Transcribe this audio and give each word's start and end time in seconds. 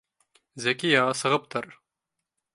—Зәкиә, 0.65 1.03
сығып 1.21 1.47
тор 1.53 1.69